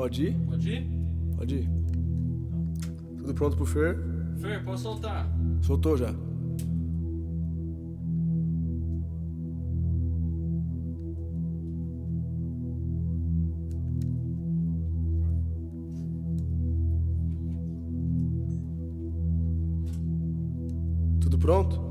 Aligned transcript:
Pode 0.00 0.28
ir? 0.28 0.34
Pode 0.46 0.70
ir? 0.70 0.90
Pode 1.36 1.54
ir. 1.56 1.70
Tudo 3.18 3.34
pronto 3.34 3.54
pro 3.54 3.66
Fer? 3.66 3.98
Fer, 4.40 4.64
pode 4.64 4.80
soltar. 4.80 5.30
Soltou 5.60 5.94
já. 5.94 6.10
Tudo 21.20 21.38
pronto? 21.38 21.89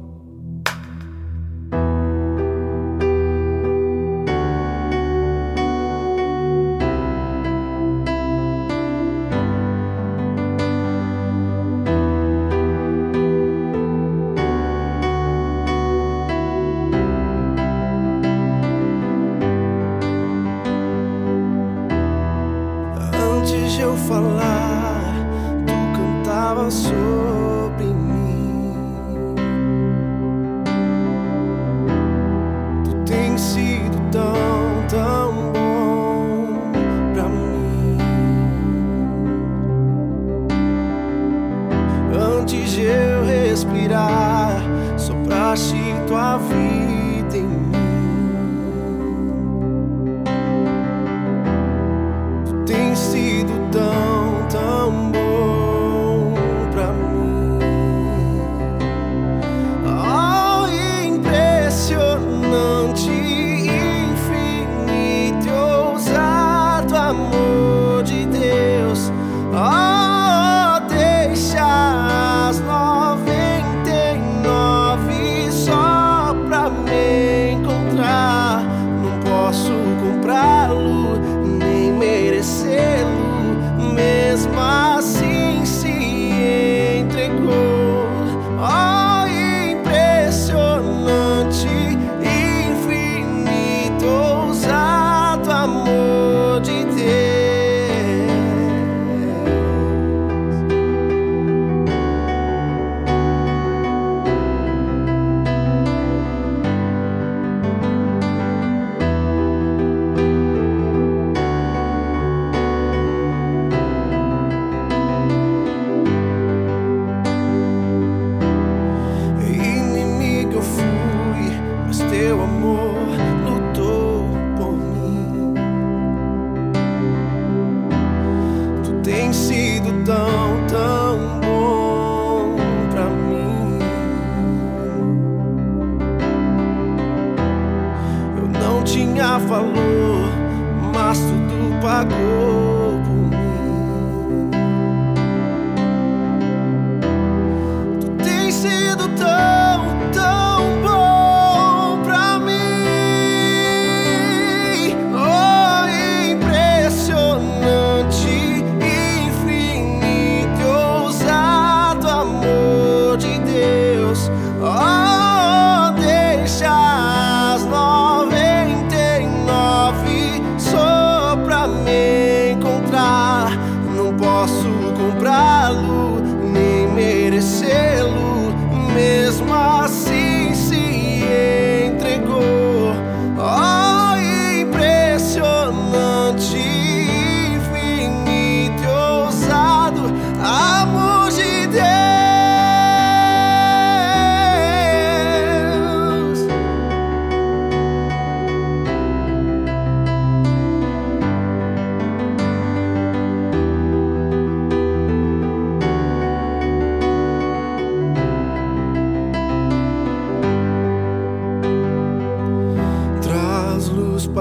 vida. 46.37 46.98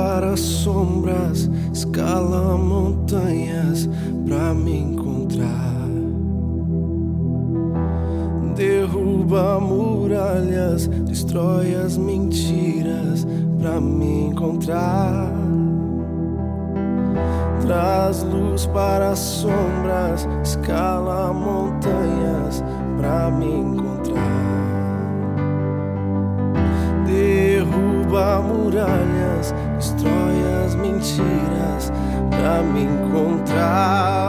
para 0.08 0.32
as 0.32 0.40
sombras, 0.40 1.50
escala 1.70 2.56
montanhas 2.56 3.86
para 4.26 4.54
me 4.54 4.80
encontrar. 4.80 5.86
Derruba 8.56 9.60
muralhas, 9.60 10.88
destrói 11.04 11.74
as 11.74 11.98
mentiras 11.98 13.26
para 13.60 13.78
me 13.82 14.28
encontrar. 14.28 15.30
Traz 17.60 18.22
luz 18.22 18.64
para 18.64 19.10
as 19.10 19.18
sombras, 19.18 20.26
escala 20.42 21.34
montanhas 21.34 22.64
para 22.96 23.30
me 23.30 23.60
encontrar. 23.60 23.97
destrói 29.78 30.64
as 30.66 30.74
mentiras 30.74 31.92
pra 32.30 32.62
me 32.62 32.82
encontrar. 32.82 34.27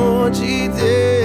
more 0.00 0.30
de 0.30 1.19